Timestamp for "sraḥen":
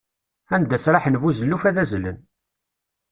0.83-1.19